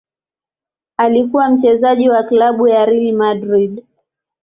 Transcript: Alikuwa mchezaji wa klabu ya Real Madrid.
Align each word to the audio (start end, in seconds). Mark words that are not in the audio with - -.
Alikuwa 0.97 1.49
mchezaji 1.49 2.09
wa 2.09 2.23
klabu 2.23 2.67
ya 2.67 2.85
Real 2.85 3.11
Madrid. 3.13 3.83